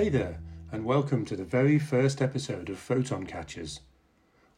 [0.00, 0.38] Hey there,
[0.72, 3.80] and welcome to the very first episode of Photon Catchers.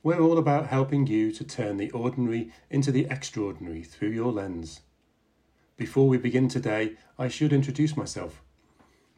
[0.00, 4.82] We're all about helping you to turn the ordinary into the extraordinary through your lens.
[5.76, 8.40] Before we begin today, I should introduce myself.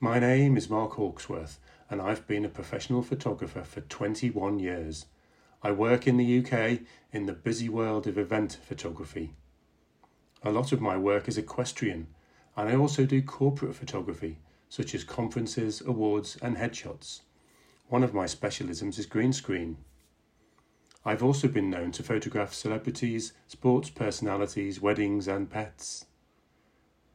[0.00, 1.60] My name is Mark Hawksworth,
[1.90, 5.04] and I've been a professional photographer for 21 years.
[5.62, 6.78] I work in the UK
[7.12, 9.34] in the busy world of event photography.
[10.42, 12.06] A lot of my work is equestrian,
[12.56, 14.38] and I also do corporate photography
[14.74, 17.20] such as conferences, awards, and headshots.
[17.86, 19.76] One of my specialisms is green screen.
[21.04, 26.06] I've also been known to photograph celebrities, sports personalities, weddings, and pets.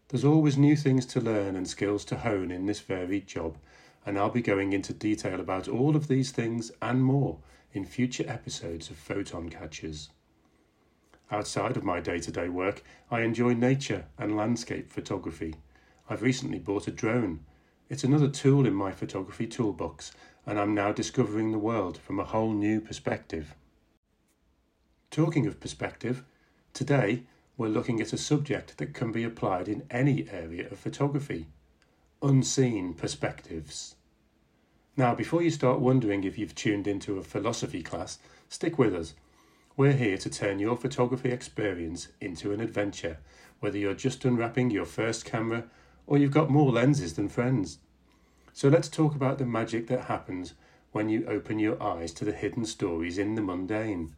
[0.07, 3.57] There's always new things to learn and skills to hone in this varied job,
[4.05, 7.39] and I'll be going into detail about all of these things and more
[7.73, 10.11] in future episodes of Photon Catchers.
[11.29, 15.55] Outside of my day to day work, I enjoy nature and landscape photography.
[16.09, 17.41] I've recently bought a drone
[17.89, 20.11] it's another tool in my photography toolbox,
[20.45, 23.55] and I'm now discovering the world from a whole new perspective.
[25.09, 26.23] Talking of perspective,
[26.71, 27.23] today
[27.57, 31.47] we're looking at a subject that can be applied in any area of photography
[32.21, 33.95] unseen perspectives.
[34.97, 39.13] Now, before you start wondering if you've tuned into a philosophy class, stick with us.
[39.77, 43.19] We're here to turn your photography experience into an adventure,
[43.61, 45.63] whether you're just unwrapping your first camera
[46.09, 47.77] or you've got more lenses than friends.
[48.51, 50.55] So let's talk about the magic that happens
[50.91, 54.15] when you open your eyes to the hidden stories in the mundane.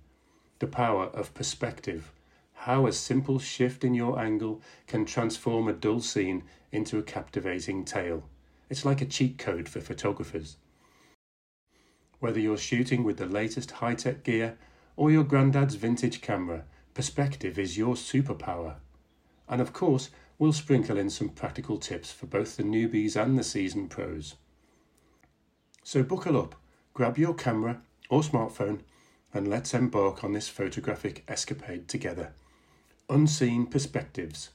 [0.59, 2.13] The power of perspective.
[2.53, 7.83] How a simple shift in your angle can transform a dull scene into a captivating
[7.83, 8.23] tale.
[8.69, 10.55] It's like a cheat code for photographers.
[12.19, 14.57] Whether you're shooting with the latest high tech gear
[14.95, 18.75] or your granddad's vintage camera, perspective is your superpower.
[19.49, 20.09] And of course,
[20.41, 24.37] we'll sprinkle in some practical tips for both the newbies and the seasoned pros.
[25.83, 26.55] So buckle up,
[26.95, 28.79] grab your camera or smartphone,
[29.35, 32.33] and let's embark on this photographic escapade together.
[33.07, 34.49] Unseen Perspectives.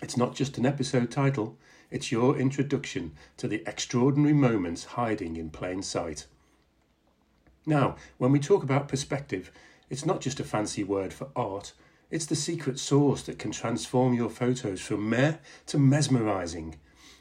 [0.00, 1.58] It's not just an episode title,
[1.90, 6.24] it's your introduction to the extraordinary moments hiding in plain sight.
[7.66, 9.52] Now, when we talk about perspective,
[9.90, 11.74] it's not just a fancy word for art,
[12.10, 16.76] it's the secret sauce that can transform your photos from meh to mesmerizing.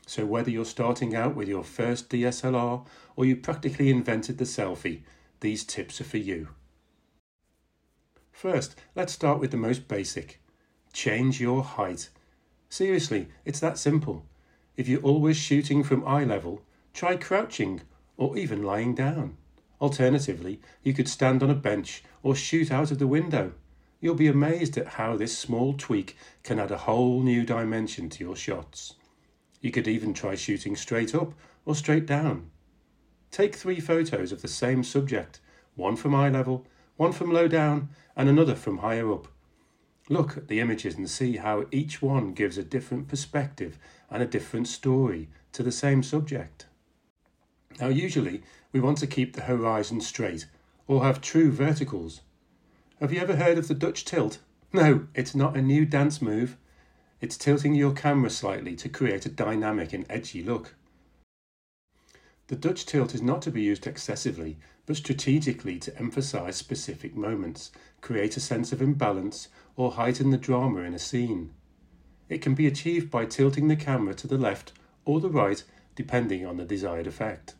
[0.07, 2.85] So, whether you're starting out with your first DSLR
[3.15, 5.01] or you practically invented the selfie,
[5.41, 6.49] these tips are for you.
[8.31, 10.39] First, let's start with the most basic
[10.91, 12.09] change your height.
[12.69, 14.25] Seriously, it's that simple.
[14.75, 16.61] If you're always shooting from eye level,
[16.93, 17.81] try crouching
[18.17, 19.37] or even lying down.
[19.79, 23.53] Alternatively, you could stand on a bench or shoot out of the window.
[24.01, 28.23] You'll be amazed at how this small tweak can add a whole new dimension to
[28.23, 28.93] your shots.
[29.61, 31.33] You could even try shooting straight up
[31.65, 32.49] or straight down.
[33.29, 35.41] Take three photos of the same subject,
[35.75, 36.65] one from eye level,
[36.95, 39.27] one from low down, and another from higher up.
[40.07, 43.77] Look at the images and see how each one gives a different perspective
[44.09, 46.65] and a different story to the same subject.
[47.79, 50.47] Now, usually, we want to keep the horizon straight
[50.87, 52.21] or have true verticals.
[52.99, 54.39] Have you ever heard of the Dutch tilt?
[54.73, 56.57] No, it's not a new dance move.
[57.21, 60.75] It's tilting your camera slightly to create a dynamic and edgy look.
[62.47, 67.71] The Dutch tilt is not to be used excessively, but strategically to emphasize specific moments,
[68.01, 71.53] create a sense of imbalance, or heighten the drama in a scene.
[72.27, 74.73] It can be achieved by tilting the camera to the left
[75.05, 75.63] or the right,
[75.95, 77.55] depending on the desired effect.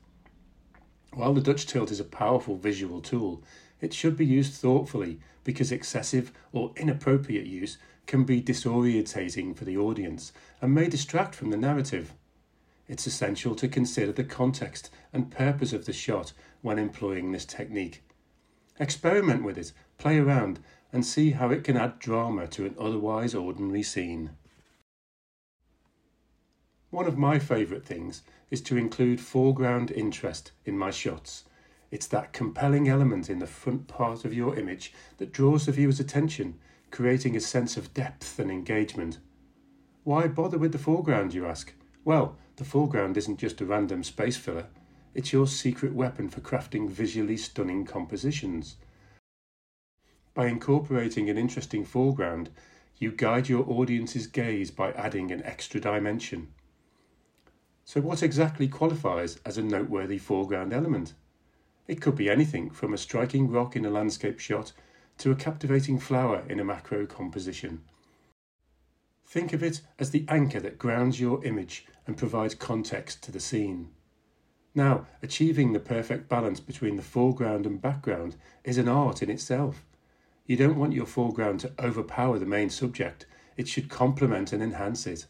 [1.14, 3.42] While the Dutch tilt is a powerful visual tool,
[3.82, 9.78] it should be used thoughtfully because excessive or inappropriate use can be disorientating for the
[9.78, 12.14] audience and may distract from the narrative.
[12.88, 18.04] It's essential to consider the context and purpose of the shot when employing this technique.
[18.80, 20.60] Experiment with it, play around,
[20.92, 24.32] and see how it can add drama to an otherwise ordinary scene.
[26.90, 31.44] One of my favourite things is to include foreground interest in my shots
[31.92, 36.00] it's that compelling element in the front part of your image that draws the viewer's
[36.00, 36.60] attention,
[36.92, 39.18] creating a sense of depth and engagement.
[40.04, 41.74] Why bother with the foreground, you ask?
[42.04, 44.68] Well, the foreground isn't just a random space filler,
[45.14, 48.76] it's your secret weapon for crafting visually stunning compositions.
[50.34, 52.50] By incorporating an interesting foreground,
[52.98, 56.50] you guide your audience's gaze by adding an extra dimension.
[57.86, 61.14] So, what exactly qualifies as a noteworthy foreground element?
[61.90, 64.74] It could be anything from a striking rock in a landscape shot
[65.18, 67.82] to a captivating flower in a macro composition.
[69.26, 73.40] Think of it as the anchor that grounds your image and provides context to the
[73.40, 73.90] scene.
[74.76, 79.84] Now, achieving the perfect balance between the foreground and background is an art in itself.
[80.46, 83.26] You don't want your foreground to overpower the main subject,
[83.58, 85.26] it should complement and enhance it.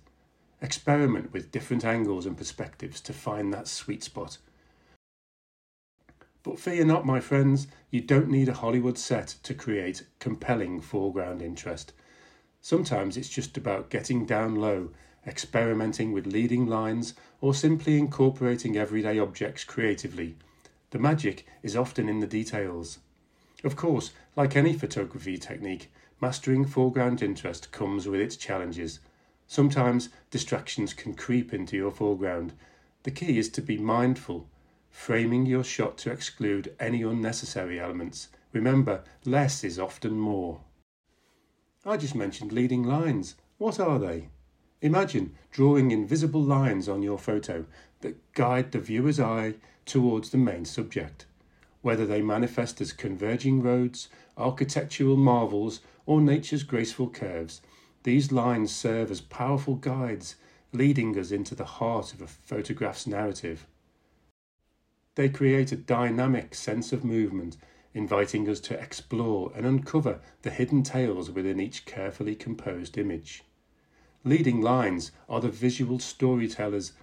[0.62, 4.40] Experiment with different angles and perspectives to find that sweet spot.
[6.42, 11.42] But fear not, my friends, you don't need a Hollywood set to create compelling foreground
[11.42, 11.92] interest.
[12.62, 14.92] Sometimes it's just about getting down low,
[15.28, 20.36] experimenting with leading lines, or simply incorporating everyday objects creatively.
[20.92, 23.00] The magic is often in the details.
[23.64, 29.00] Of course, like any photography technique, mastering foreground interest comes with its challenges.
[29.48, 32.54] Sometimes distractions can creep into your foreground.
[33.04, 34.48] The key is to be mindful,
[34.90, 38.30] framing your shot to exclude any unnecessary elements.
[38.52, 40.62] Remember, less is often more.
[41.86, 43.36] I just mentioned leading lines.
[43.58, 44.30] What are they?
[44.82, 47.66] Imagine drawing invisible lines on your photo
[48.02, 49.56] that guide the viewer's eye
[49.86, 51.26] towards the main subject.
[51.82, 57.62] Whether they manifest as converging roads, architectural marvels, or nature's graceful curves,
[58.04, 60.36] these lines serve as powerful guides,
[60.72, 63.68] leading us into the heart of a photograph's narrative.
[65.20, 67.58] They create a dynamic sense of movement
[67.94, 73.44] inviting us to explore and uncover the hidden tales within each carefully composed image.
[74.24, 76.94] Leading lines are the visual storytellers,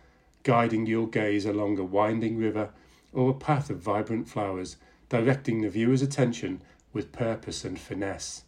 [0.44, 2.70] guiding your gaze along a winding river
[3.12, 4.78] or a path of vibrant flowers,
[5.10, 6.62] directing the viewer's attention
[6.94, 8.44] with purpose and finesse.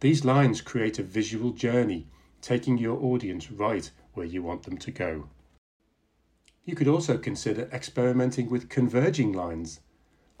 [0.00, 2.06] These lines create a visual journey,
[2.42, 5.30] taking your audience right where you want them to go.
[6.64, 9.80] You could also consider experimenting with converging lines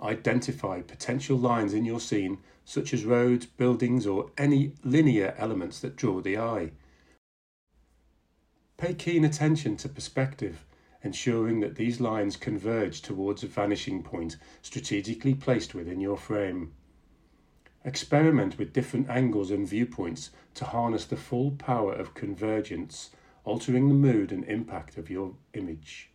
[0.02, 5.96] identify potential lines in your scene, such as roads, buildings, or any linear elements that
[5.96, 6.72] draw the eye.
[8.76, 10.64] Pay keen attention to perspective,
[11.02, 16.72] ensuring that these lines converge towards a vanishing point strategically placed within your frame.
[17.84, 23.10] Experiment with different angles and viewpoints to harness the full power of convergence,
[23.44, 26.09] altering the mood and impact of your image.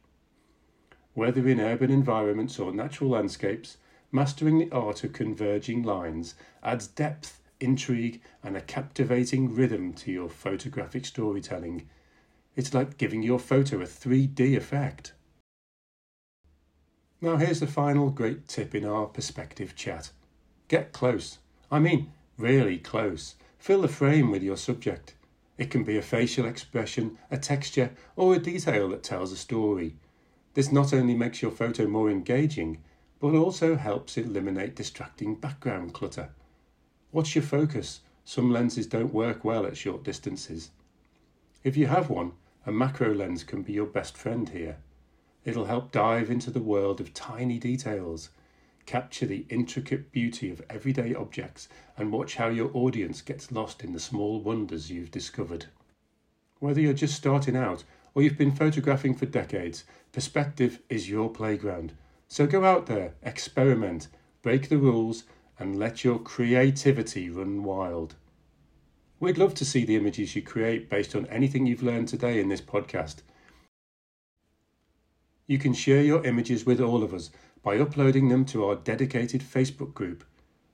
[1.16, 3.78] Whether in urban environments or natural landscapes,
[4.12, 10.28] mastering the art of converging lines adds depth, intrigue, and a captivating rhythm to your
[10.28, 11.88] photographic storytelling.
[12.58, 15.14] It's like giving your photo a 3D effect.
[17.22, 20.12] Now, here's the final great tip in our perspective chat
[20.68, 21.40] get close.
[21.72, 23.36] I mean, really close.
[23.58, 25.16] Fill the frame with your subject.
[25.58, 29.96] It can be a facial expression, a texture, or a detail that tells a story.
[30.56, 32.80] This not only makes your photo more engaging,
[33.20, 36.30] but also helps eliminate distracting background clutter.
[37.12, 38.02] What's your focus?
[38.24, 40.72] Some lenses don't work well at short distances.
[41.64, 42.32] If you have one,
[42.66, 44.78] a macro lens can be your best friend here.
[45.44, 48.30] It'll help dive into the world of tiny details,
[48.86, 51.68] capture the intricate beauty of everyday objects,
[51.98, 55.66] and watch how your audience gets lost in the small wonders you've discovered.
[56.60, 57.84] Whether you're just starting out
[58.16, 61.94] or you've been photographing for decades, perspective is your playground.
[62.28, 64.08] So go out there, experiment,
[64.42, 65.26] break the rules,
[65.60, 68.16] and let your creativity run wild.
[69.20, 72.50] We'd love to see the images you create based on anything you've learned today in
[72.50, 73.18] this podcast.
[75.48, 77.30] You can share your images with all of us
[77.62, 80.24] by uploading them to our dedicated Facebook group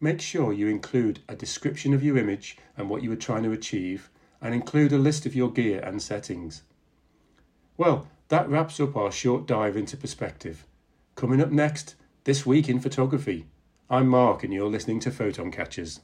[0.00, 3.52] Make sure you include a description of your image and what you are trying to
[3.52, 6.62] achieve, and include a list of your gear and settings.
[7.76, 10.64] Well, that wraps up our short dive into perspective.
[11.16, 13.46] Coming up next, this week in photography.
[13.90, 16.00] I'm Mark, and you're listening to Photon Catchers.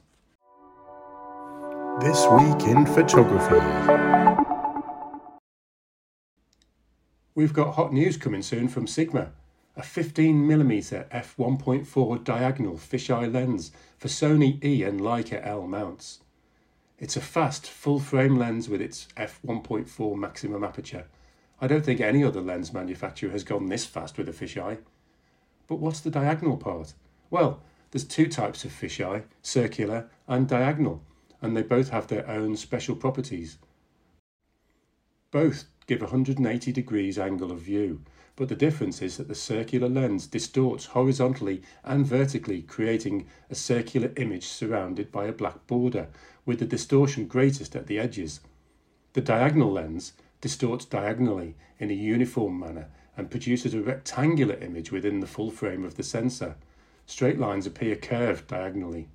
[2.01, 3.61] This week in photography.
[7.33, 9.31] We've got hot news coming soon from Sigma
[9.77, 16.19] a 15mm f1.4 diagonal fisheye lens for Sony E and Leica L mounts.
[16.97, 21.07] It's a fast, full frame lens with its f1.4 maximum aperture.
[21.59, 24.77] I don't think any other lens manufacturer has gone this fast with a fisheye.
[25.67, 26.93] But what's the diagonal part?
[27.29, 31.03] Well, there's two types of fisheye, circular and diagonal,
[31.41, 33.57] and they both have their own special properties.
[35.31, 38.01] Both give 180 degrees angle of view,
[38.35, 44.11] but the difference is that the circular lens distorts horizontally and vertically, creating a circular
[44.17, 46.07] image surrounded by a black border,
[46.45, 48.41] with the distortion greatest at the edges.
[49.13, 55.21] The diagonal lens distorts diagonally in a uniform manner and produces a rectangular image within
[55.21, 56.55] the full frame of the sensor.
[57.05, 59.07] Straight lines appear curved diagonally.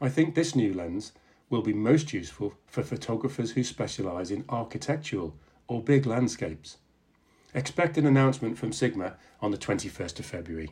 [0.00, 1.12] I think this new lens
[1.48, 5.36] will be most useful for photographers who specialise in architectural
[5.68, 6.78] or big landscapes.
[7.52, 10.70] Expect an announcement from Sigma on the 21st of February.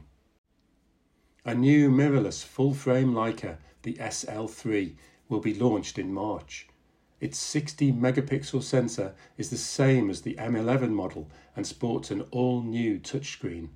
[1.45, 4.95] A new mirrorless full frame Leica, the SL3,
[5.29, 6.69] will be launched in March.
[7.21, 12.63] Its 60 megapixel sensor is the same as the M11 model and sports an all
[12.63, 13.71] new touchscreen.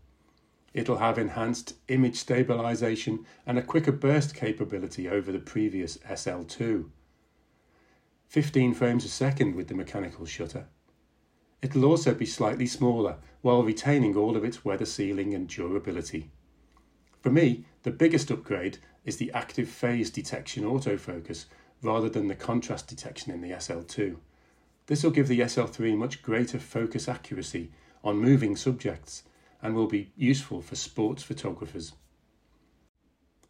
[0.73, 6.89] It'll have enhanced image stabilization and a quicker burst capability over the previous SL2.
[8.29, 10.69] 15 frames a second with the mechanical shutter.
[11.63, 16.31] It'll also be slightly smaller while retaining all of its weather sealing and durability.
[17.21, 21.47] For me, the biggest upgrade is the active phase detection autofocus
[21.81, 24.17] rather than the contrast detection in the SL2.
[24.87, 27.71] This will give the SL3 much greater focus accuracy
[28.03, 29.23] on moving subjects
[29.63, 31.93] and will be useful for sports photographers.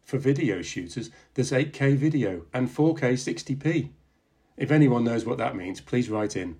[0.03, 3.89] For video shooters, there's 8K video and 4K 60p.
[4.55, 6.57] If anyone knows what that means, please write in.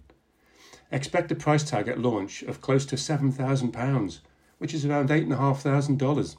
[0.93, 4.19] Expect a price tag at launch of close to £7,000,
[4.59, 6.35] which is around $8,500.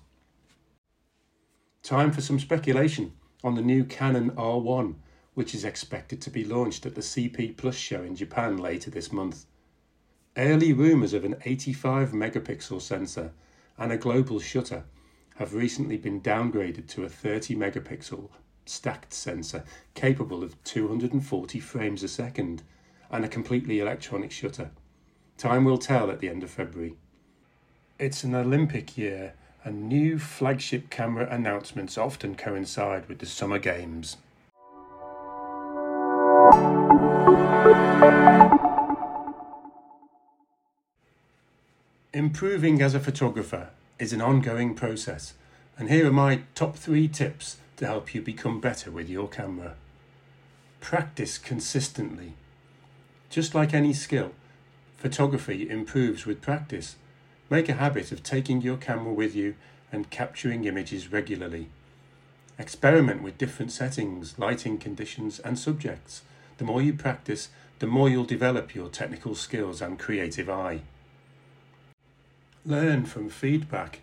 [1.83, 4.95] Time for some speculation on the new Canon R1,
[5.35, 9.11] which is expected to be launched at the CP Plus show in Japan later this
[9.11, 9.45] month.
[10.37, 13.33] Early rumours of an 85 megapixel sensor
[13.77, 14.85] and a global shutter
[15.35, 18.29] have recently been downgraded to a 30 megapixel
[18.67, 22.63] stacked sensor capable of 240 frames a second
[23.11, 24.71] and a completely electronic shutter.
[25.37, 26.95] Time will tell at the end of February.
[27.99, 29.35] It's an Olympic year,
[29.65, 34.17] and new flagship camera announcements often coincide with the Summer Games.
[42.13, 45.35] Improving as a photographer is an ongoing process,
[45.79, 49.75] and here are my top three tips to help you become better with your camera.
[50.81, 52.35] Practice consistently.
[53.31, 54.33] Just like any skill,
[54.97, 56.97] photography improves with practice.
[57.51, 59.55] Make a habit of taking your camera with you
[59.93, 61.69] and capturing images regularly.
[62.59, 66.23] Experiment with different settings, lighting conditions, and subjects.
[66.59, 67.49] The more you practice,
[67.81, 70.83] the more you'll develop your technical skills and creative eye.
[72.65, 74.01] Learn from feedback.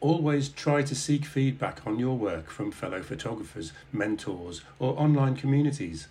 [0.00, 6.08] Always try to seek feedback on your work from fellow photographers, mentors, or online communities.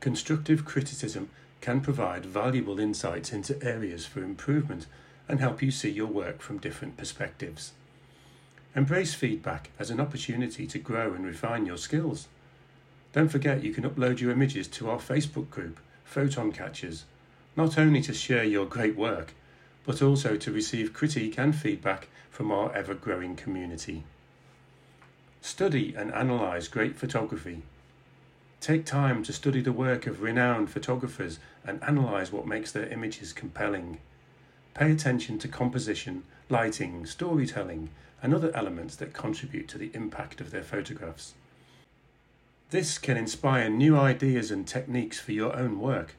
[0.00, 1.28] Constructive criticism
[1.60, 4.86] can provide valuable insights into areas for improvement
[5.28, 7.72] and help you see your work from different perspectives.
[8.76, 12.28] Embrace feedback as an opportunity to grow and refine your skills.
[13.12, 17.04] Don't forget you can upload your images to our Facebook group, Photon Catchers,
[17.56, 19.34] not only to share your great work,
[19.84, 24.04] but also to receive critique and feedback from our ever growing community.
[25.40, 27.62] Study and analyse great photography
[28.60, 33.32] Take time to study the work of renowned photographers and analyse what makes their images
[33.32, 33.98] compelling.
[34.74, 40.50] Pay attention to composition, lighting, storytelling, and other elements that contribute to the impact of
[40.50, 41.34] their photographs.
[42.70, 46.16] This can inspire new ideas and techniques for your own work.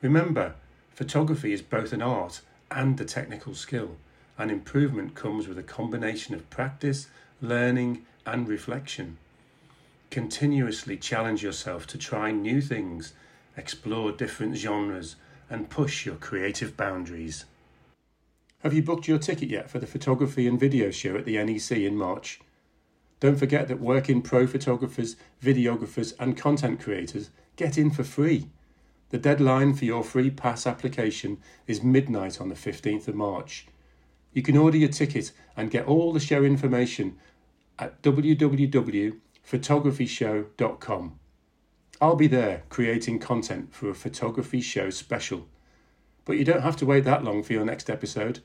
[0.00, 0.54] Remember,
[0.94, 2.40] photography is both an art
[2.70, 3.96] and a technical skill,
[4.38, 7.08] and improvement comes with a combination of practice,
[7.40, 9.18] learning, and reflection.
[10.12, 13.14] Continuously challenge yourself to try new things,
[13.56, 15.16] explore different genres,
[15.48, 17.46] and push your creative boundaries.
[18.58, 21.78] Have you booked your ticket yet for the photography and video show at the NEC
[21.78, 22.42] in March?
[23.20, 28.50] Don't forget that working pro photographers, videographers, and content creators get in for free.
[29.08, 33.66] The deadline for your free pass application is midnight on the 15th of March.
[34.34, 37.16] You can order your ticket and get all the show information
[37.78, 39.16] at www
[39.48, 41.18] photographyshow.com.
[42.00, 45.48] I'll be there creating content for a photography show special.
[46.24, 48.40] But you don't have to wait that long for your next episode.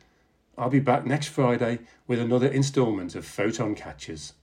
[0.58, 4.34] I'll be back next Friday with another instalment of Photon Catchers.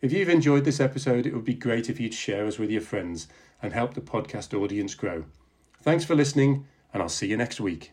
[0.00, 2.80] If you've enjoyed this episode, it would be great if you'd share us with your
[2.80, 3.28] friends
[3.62, 5.24] and help the podcast audience grow.
[5.80, 7.92] Thanks for listening, and I'll see you next week.